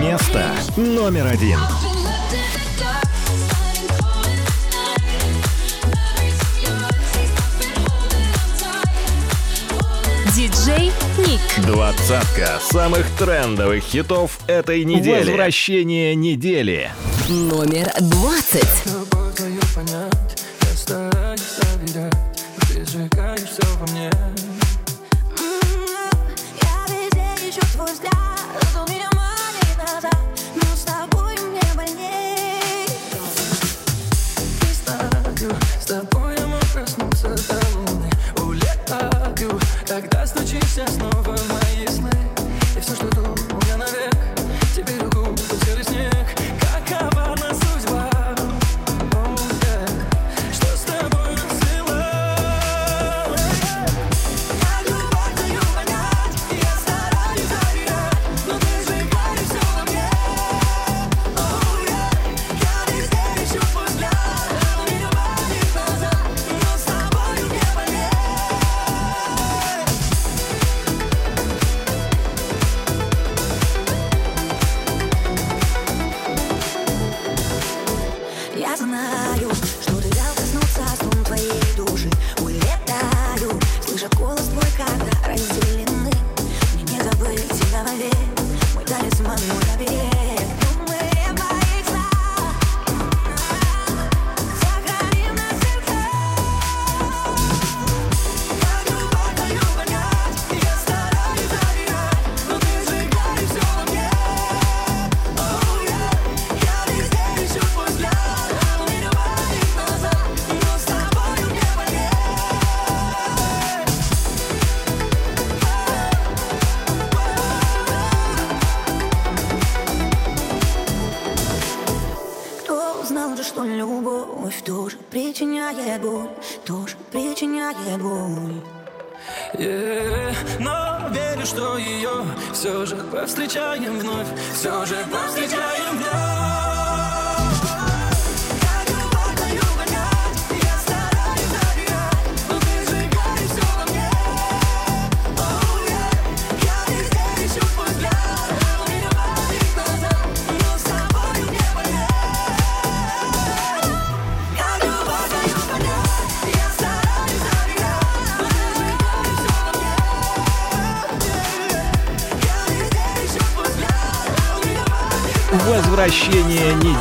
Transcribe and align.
Место 0.00 0.52
номер 0.76 1.26
один. 1.26 1.58
Диджей 10.36 10.92
Ник. 11.18 11.40
Двадцатка 11.66 12.60
самых 12.70 13.04
трендовых 13.18 13.82
хитов 13.82 14.38
этой 14.46 14.84
недели. 14.84 15.30
Возвращение 15.30 16.14
недели. 16.14 16.92
Номер 17.28 17.90
двадцать 17.98 18.62
зажигаешь 22.96 23.50
все 23.50 23.62
во 23.78 23.86
мне. 23.92 24.10
Я 26.62 26.86
везде 26.88 27.48
ищу 27.48 27.60
твой 27.74 27.92
взгляд. 27.92 28.40
Он 28.74 28.90
меня 28.90 29.08
манит 29.12 29.76
назад. 29.76 30.16
Но 30.54 30.76
с 30.76 30.84
тобой 30.84 31.36
мне 31.50 31.60
больней. 31.74 32.86
И 34.62 34.72
с 34.72 34.78
тобою, 34.80 35.56
с 35.80 35.84
тобой 35.84 36.36
я 36.38 36.46
мог 36.46 36.64
проснуться 36.72 37.28
до 37.28 37.60
луны 37.76 38.10
Улетаю, 38.38 39.60
когда 39.86 40.26
стучишься 40.26 40.86
снова. 40.88 41.15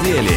недели. 0.06 0.35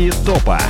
Новинки 0.00 0.24
топа. 0.24 0.69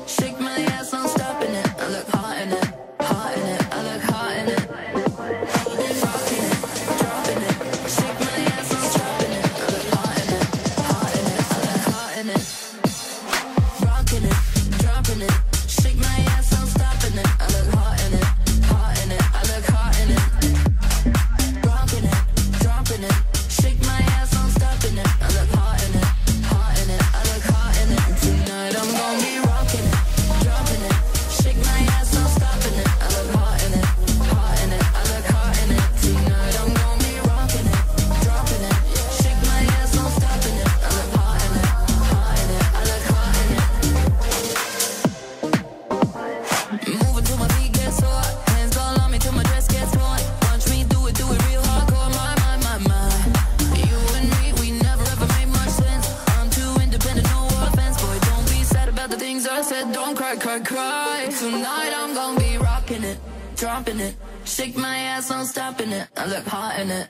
it. 63.88 64.16
Shake 64.46 64.76
my 64.76 64.98
ass, 64.98 65.32
I'm 65.32 65.46
stopping 65.46 65.92
it. 65.92 66.08
I 66.18 66.26
look 66.26 66.46
hot 66.46 66.80
in 66.80 66.90
it. 66.92 67.08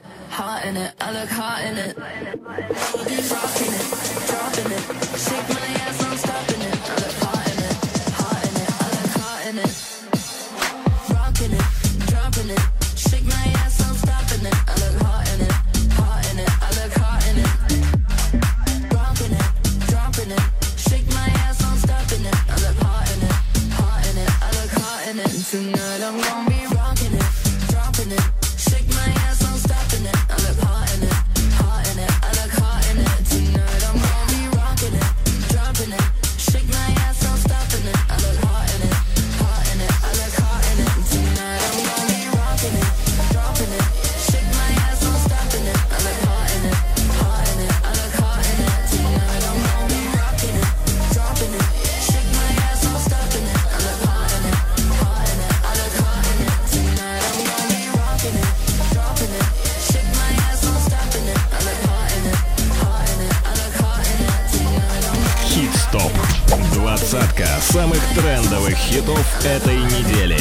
хитов 68.85 69.43
этой 69.43 69.77
недели. 69.77 70.37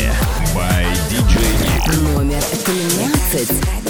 By 0.55 0.87
DJ 1.09 2.15
Номер 2.15 2.43
13. 2.65 3.84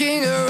Looking 0.00 0.24
around. 0.24 0.49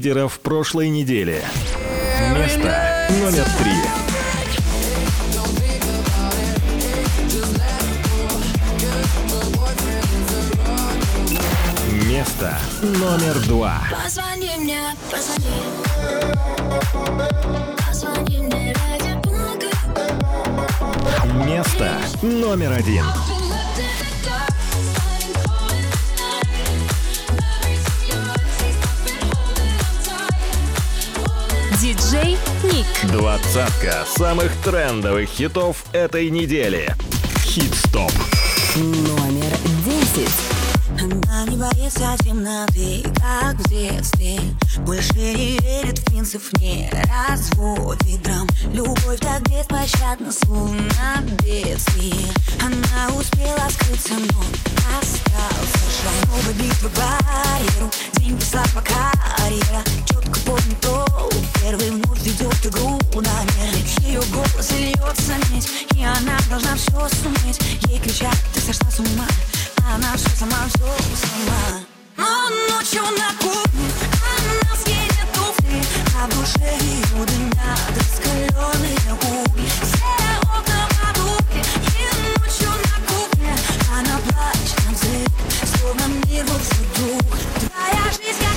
лидеров 0.00 0.40
прошлой 0.40 0.88
недели. 0.88 1.42
Место 2.34 3.06
номер 3.20 3.44
три. 3.58 3.74
Место 12.08 12.58
номер 12.80 13.38
два. 13.46 13.82
Позвони 14.02 14.50
мне, 14.56 14.80
позвони. 15.10 15.50
Место 21.44 21.98
номер 22.22 22.72
один. 22.72 23.04
Двадцатка 33.04 34.04
самых 34.04 34.52
трендовых 34.62 35.30
хитов 35.30 35.86
этой 35.92 36.28
недели. 36.28 36.94
Хит-стоп. 37.44 38.12
Номер 38.76 39.56
десять 39.86 40.49
боится 41.60 42.16
темноты, 42.24 43.02
как 43.20 43.56
в 43.58 43.68
детстве. 43.68 44.40
Больше 44.78 45.12
не 45.14 45.58
верит 45.58 45.98
в 45.98 46.04
принцип, 46.06 46.42
не 46.58 46.90
разводит 47.28 48.22
грамм 48.22 48.48
Любовь 48.72 49.20
так 49.20 49.42
беспощадна, 49.42 50.32
словно 50.32 51.22
бедствие 51.44 52.32
Она 52.60 53.14
успела 53.14 53.68
скрыться, 53.68 54.14
но 54.14 54.40
остался 54.98 55.84
шаг 56.00 56.28
Новая 56.28 56.54
битва 56.54 56.90
барьеру, 56.96 57.90
деньги, 58.14 58.42
слава, 58.42 58.82
карьера. 58.82 59.82
Четко 60.06 60.40
помню 60.46 60.76
то, 60.80 61.30
первый 61.62 61.90
вновь 61.90 62.22
ведет 62.22 62.66
игру 62.66 62.98
на 63.14 63.44
нервы 63.44 63.84
Ее 64.06 64.22
голос 64.32 64.70
льется 64.72 65.34
медь, 65.50 65.68
и 65.94 66.02
она 66.02 66.38
должна 66.48 66.74
все 66.76 67.08
суметь. 67.20 67.60
Ей 67.88 67.98
кричат, 67.98 68.36
ты 68.54 68.60
сошла 68.60 68.90
с 68.90 69.00
ума 69.00 69.26
она 69.88 70.16
все 70.16 70.28
сама, 70.36 70.56
все 70.68 70.86
сама 71.16 71.80
Но 72.16 72.48
ночью 72.74 73.02
на 73.02 73.32
кухне 73.38 73.88
Она 74.36 74.76
скинет 74.76 75.32
туфли 75.34 75.82
А 76.16 76.26
в 76.26 76.30
душе 76.30 76.78
ее 76.80 77.24
дымят 77.26 77.80
Раскаленные 77.96 79.14
угли 79.14 79.68
Все 79.82 80.12
окна 80.42 80.88
подухли 81.00 81.62
И 81.98 82.38
ночью 82.38 82.70
на 82.70 82.96
кухне 83.06 83.54
Она 83.92 84.18
плачет 84.18 84.84
на 84.86 84.92
взрыв 84.92 85.28
Словно 85.78 86.06
мир 86.26 86.44
вот 86.46 86.60
вдруг 86.60 87.36
Твоя 87.58 88.04
жизнь 88.12 88.49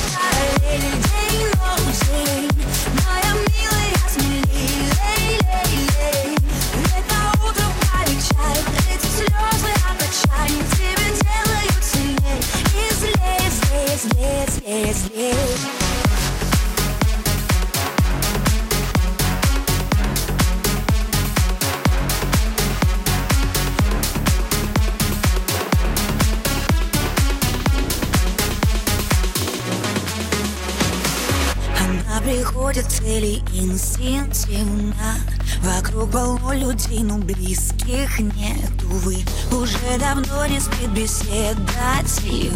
к 32.82 32.88
цели 32.88 33.44
инстинктивно. 33.54 35.16
Вокруг 35.62 36.12
полно 36.12 36.54
людей, 36.54 37.04
но 37.04 37.18
близких 37.18 38.20
нет, 38.20 38.84
увы 38.84 39.24
Уже 39.52 39.98
давно 40.00 40.46
не 40.48 40.60
спит 40.60 40.90
беседа 40.90 41.60
тихих 42.06 42.52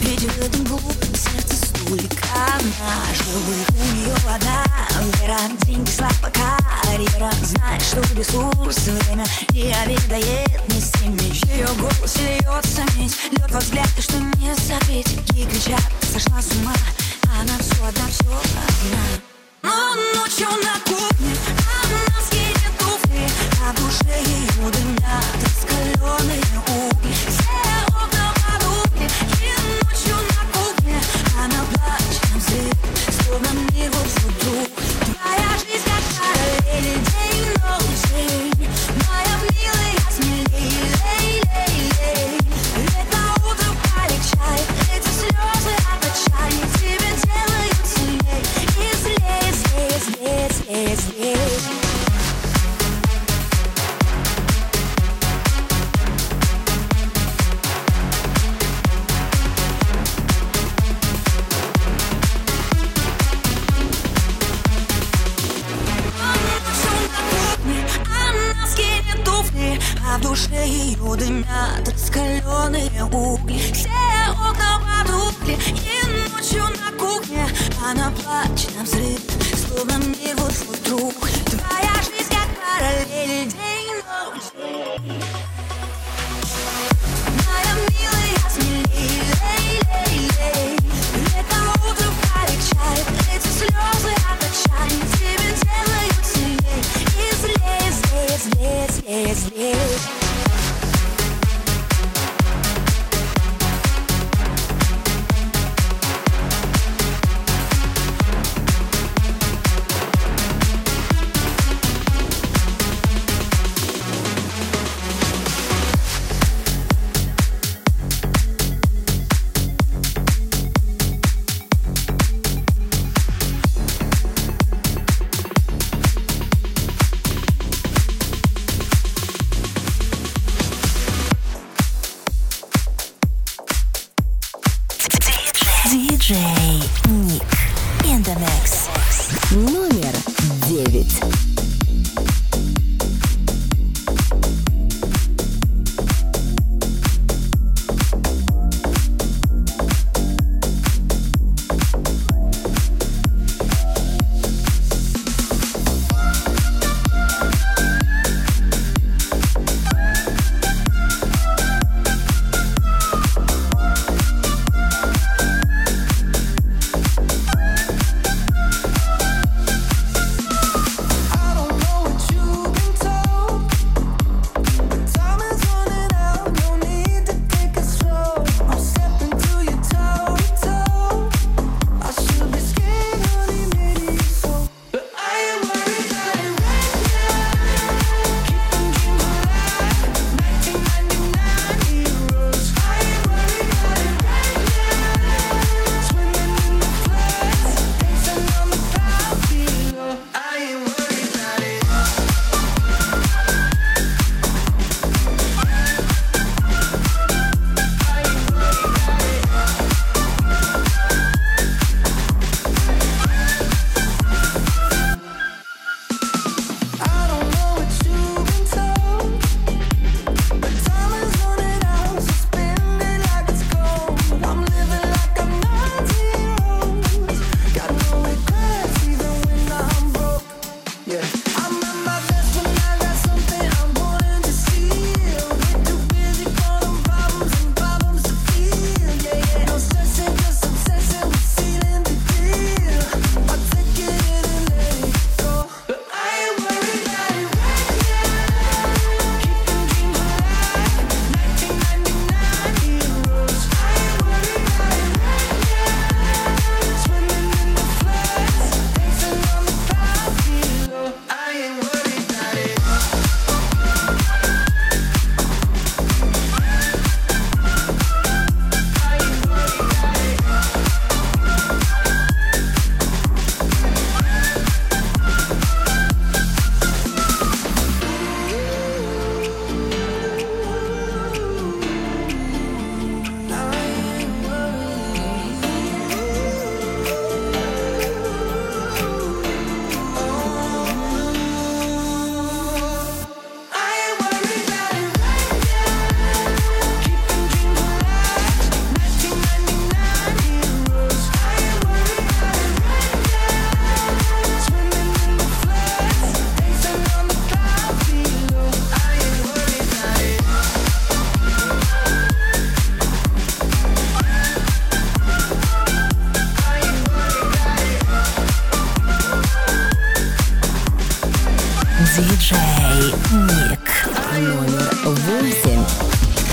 Ведь 0.00 0.20
в 0.20 0.38
этом 0.38 0.64
глупом 0.64 1.14
сердце 1.14 1.56
столько 1.56 2.28
наживых 2.78 3.68
У 3.70 3.94
нее 3.94 4.14
вода, 4.24 4.64
вера, 5.20 5.38
деньги, 5.66 5.90
слава, 5.90 6.30
карьера. 6.32 7.32
Знает, 7.42 7.82
что 7.82 8.00
ресурс, 8.14 8.78
время 8.86 9.24
не 9.50 9.72
обедает 9.72 10.68
ни 10.68 10.80
с 10.80 10.90
теми 10.92 11.34
Ее 11.52 11.66
голос 11.80 12.16
льется 12.16 12.82
медь, 12.96 13.16
лед 13.32 13.50
во 13.50 13.58
взгляд, 13.58 13.88
и 13.96 14.02
что 14.02 14.18
не 14.18 14.54
забить 14.54 15.18
Ей 15.32 15.46
кричат, 15.46 15.82
сошла 16.12 16.40
с 16.40 16.52
ума 16.56 16.74
она 17.40 17.56
все 17.58 17.84
одна, 17.84 18.06
все 18.08 18.24
одна 18.24 19.29
Но 19.62 19.94
ночью 20.14 20.48
на 20.48 20.80
кухне 20.84 21.34
Она 21.84 22.20
скинет 22.26 22.72
туфли 22.78 23.28
А 23.62 23.72
в 23.72 23.76
душе 23.76 24.22
ее 24.24 24.70
дымят 24.70 24.89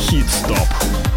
Хит-стоп. 0.09 1.16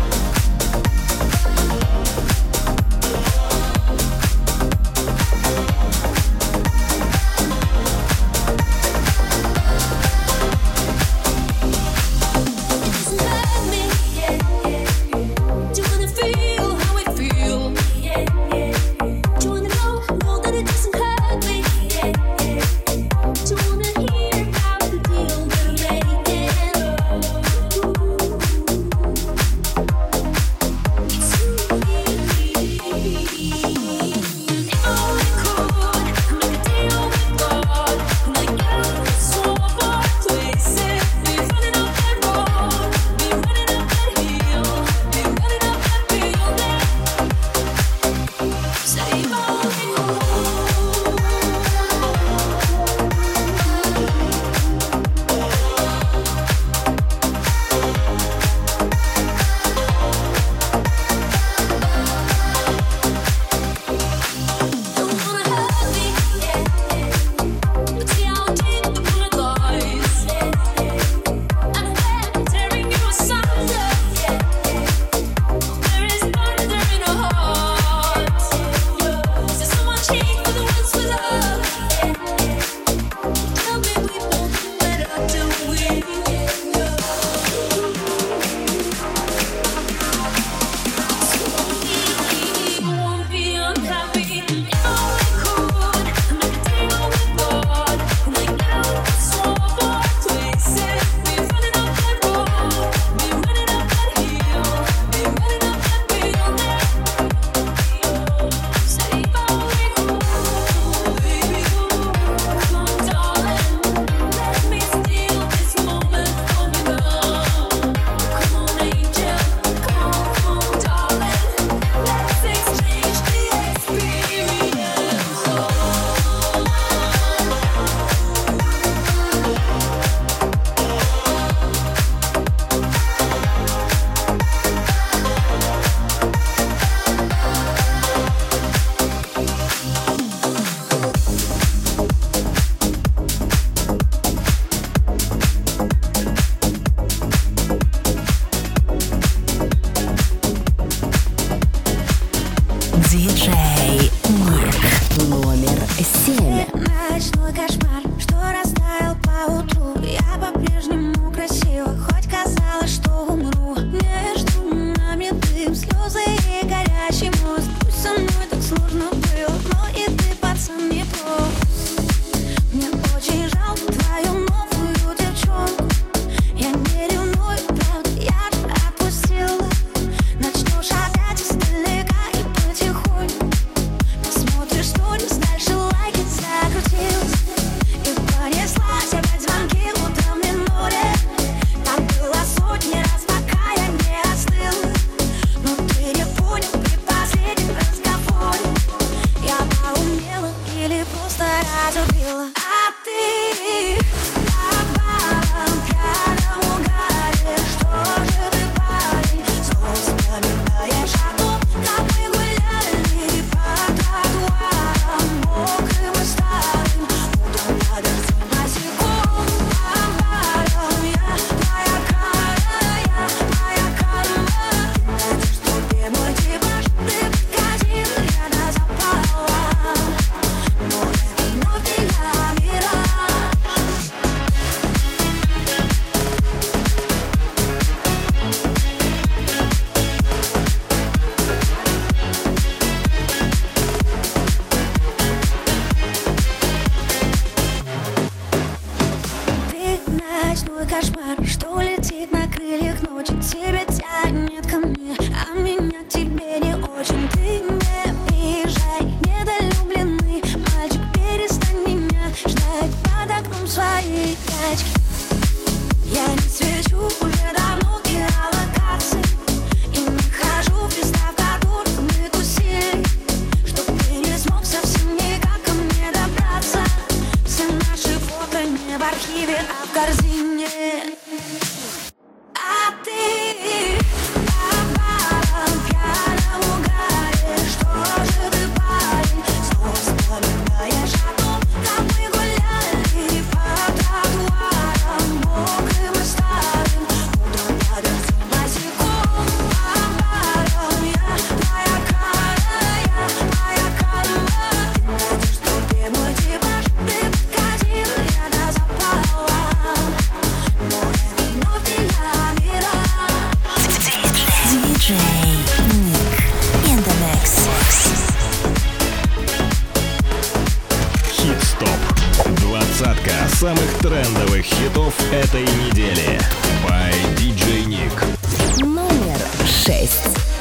самых 323.60 323.98
трендовых 323.98 324.64
хитов 324.64 325.14
этой 325.30 325.60
недели. 325.60 326.40
By 326.82 327.12
DJ 327.36 327.84
Nick. 327.84 328.82
Номер 328.82 329.38
шесть. 329.66 330.59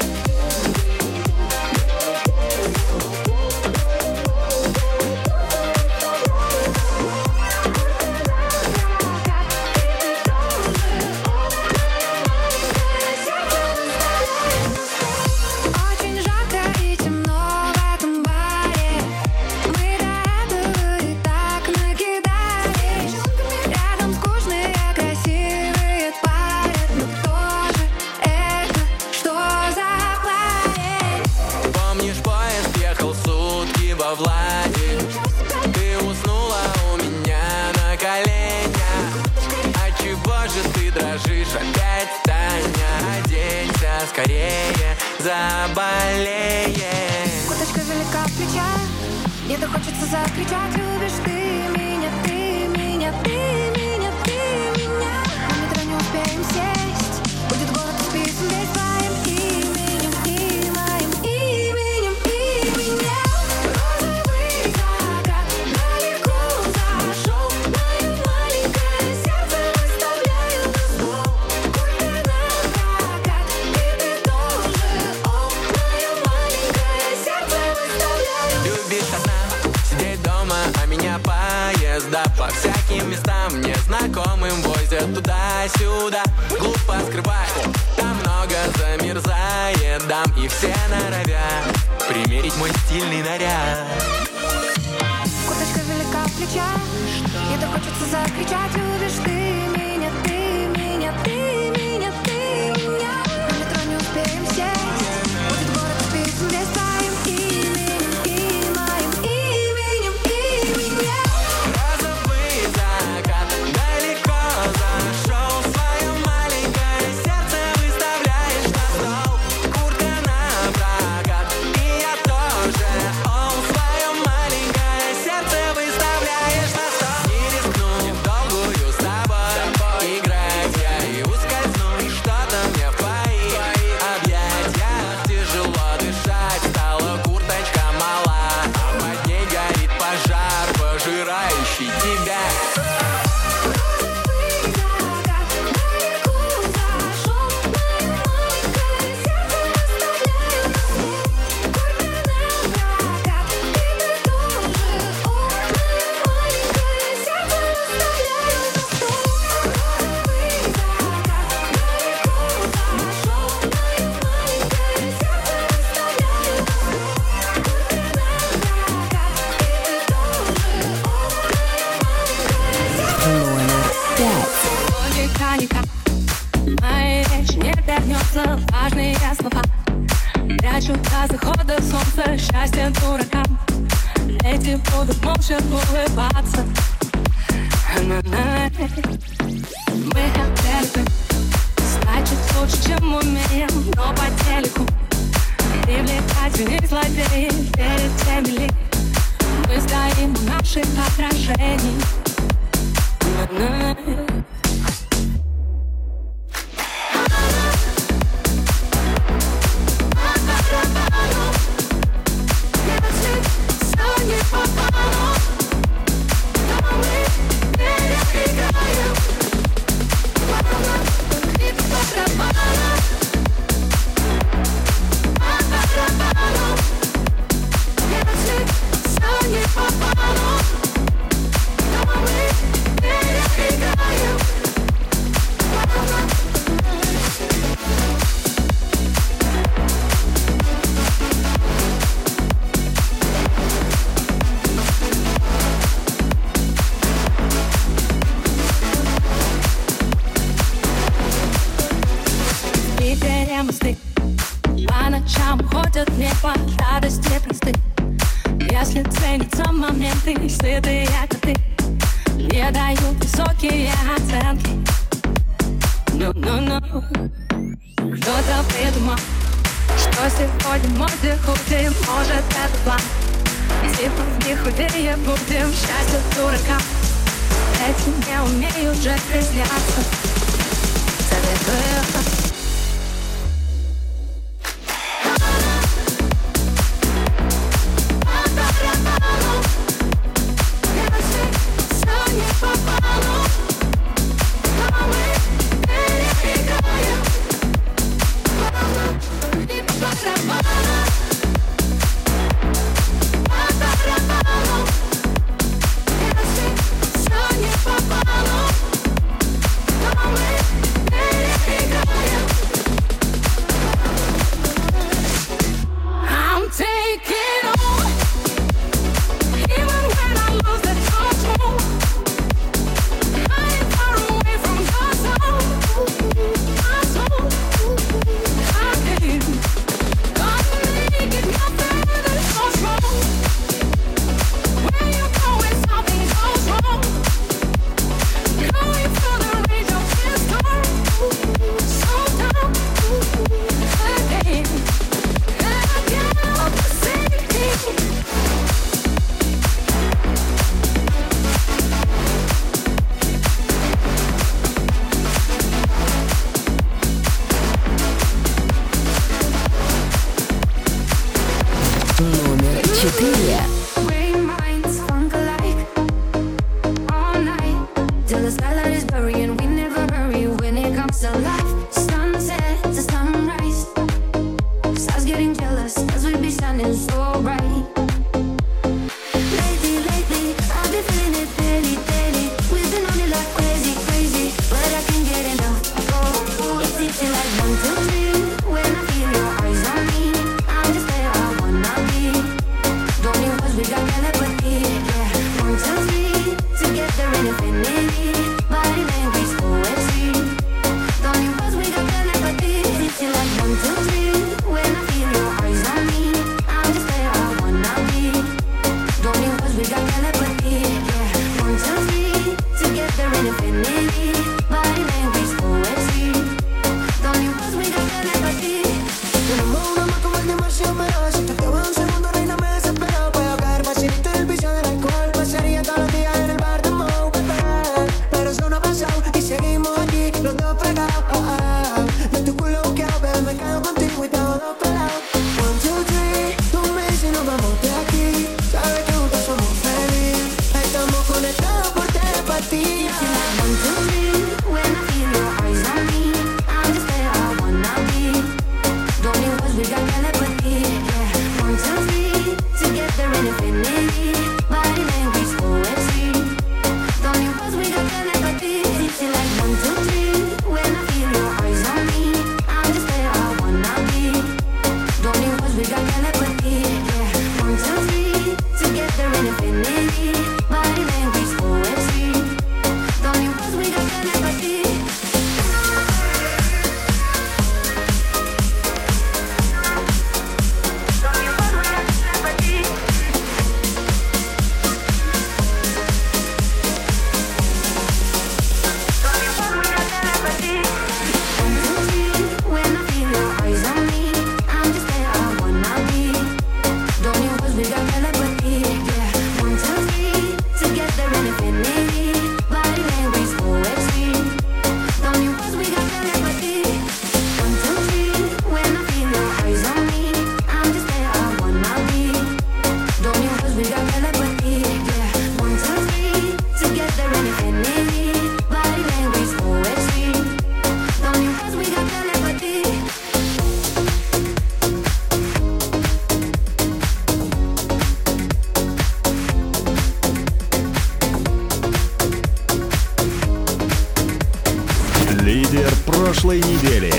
Лидер 535.50 535.92
прошлой 536.06 536.58
недели. 536.58 537.12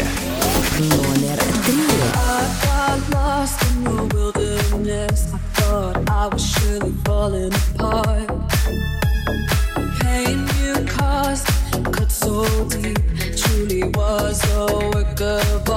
Номер 0.79 1.38
три. 1.65 1.84
I 6.07 6.27
was 6.32 6.41
surely 6.53 6.93
falling 7.03 7.53
apart. 7.75 8.29
Pain 9.99 10.47
you 10.61 10.75
caused 10.86 11.45
cut 11.91 12.09
so 12.09 12.45
deep, 12.69 12.97
truly 13.36 13.84
was 13.95 14.41
a 14.53 14.65
work 14.95 15.19
of 15.19 15.70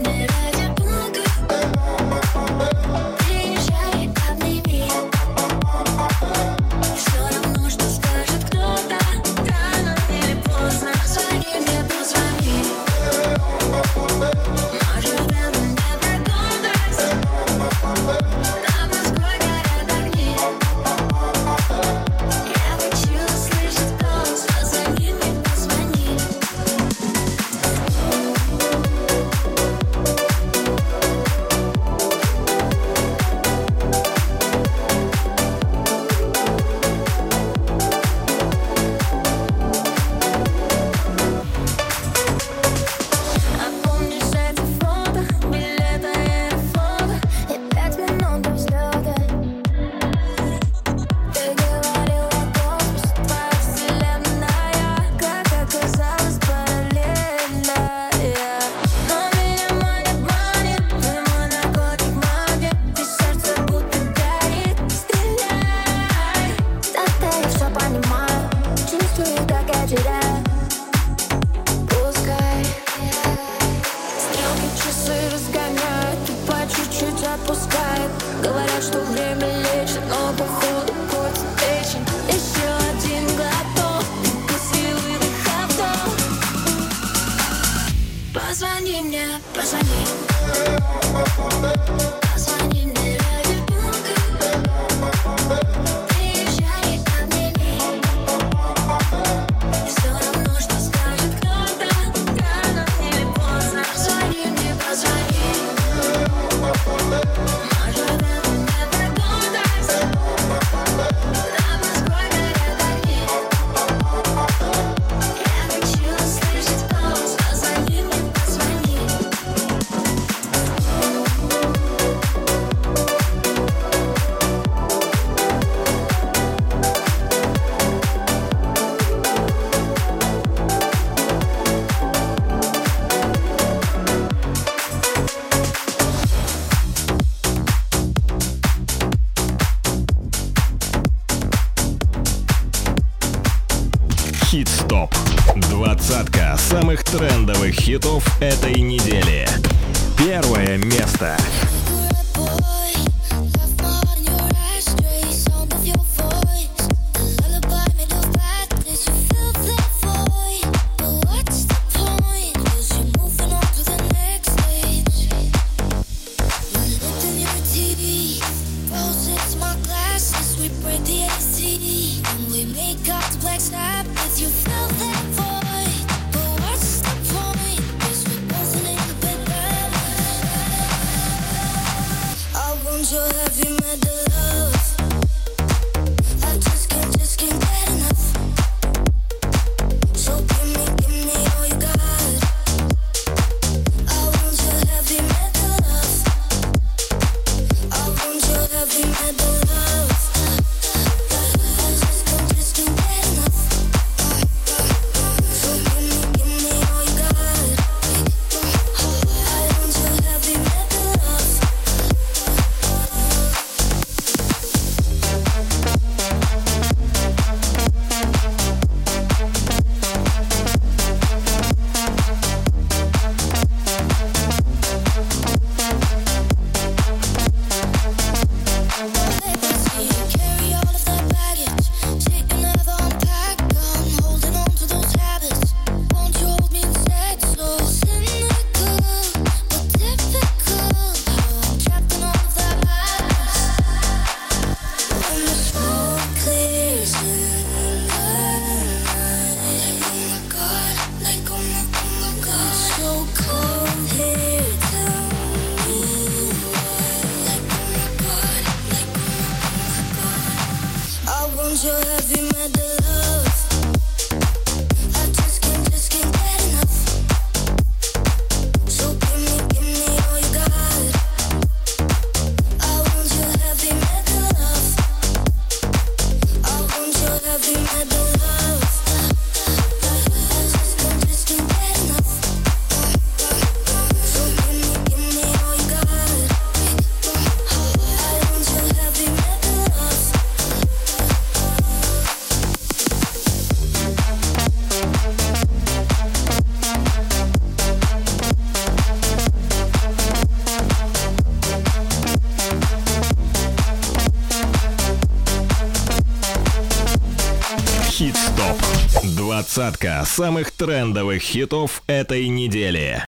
Двадцатка 309.73 310.25
самых 310.25 310.71
трендовых 310.71 311.41
хитов 311.41 312.03
этой 312.05 312.49
недели. 312.49 313.23